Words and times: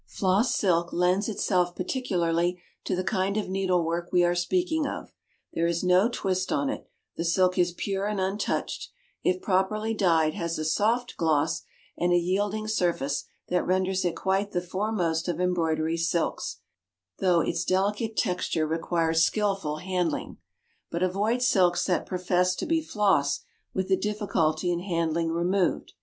Floss 0.07 0.55
silk 0.55 0.91
lends 0.91 1.29
itself 1.29 1.75
particularly 1.75 2.59
to 2.85 2.95
the 2.95 3.03
kind 3.03 3.37
of 3.37 3.47
needlework 3.47 4.11
we 4.11 4.23
are 4.23 4.33
speaking 4.33 4.87
of; 4.87 5.13
there 5.53 5.67
is 5.67 5.83
no 5.83 6.09
twist 6.09 6.51
on 6.51 6.71
it, 6.71 6.87
the 7.17 7.23
silk 7.23 7.55
is 7.59 7.71
pure 7.73 8.07
and 8.07 8.19
untouched, 8.19 8.89
if 9.23 9.43
properly 9.43 9.93
dyed 9.93 10.33
has 10.33 10.57
a 10.57 10.65
soft 10.65 11.15
gloss, 11.17 11.61
and 11.99 12.11
a 12.11 12.17
yielding 12.17 12.67
surface 12.67 13.25
that 13.49 13.63
renders 13.67 14.03
it 14.03 14.15
quite 14.15 14.53
the 14.53 14.59
foremost 14.61 15.27
of 15.27 15.39
embroidery 15.39 15.97
silks, 15.97 16.61
though 17.19 17.41
its 17.41 17.63
delicate 17.63 18.17
texture 18.17 18.65
requires 18.65 19.23
skilful 19.23 19.75
handling. 19.77 20.37
But 20.89 21.03
avoid 21.03 21.43
silks 21.43 21.85
that 21.85 22.07
profess 22.07 22.55
to 22.55 22.65
be 22.65 22.81
floss 22.81 23.41
with 23.71 23.87
the 23.87 23.97
difficulty 23.97 24.71
in 24.71 24.79
handling 24.79 25.29
removed. 25.29 25.93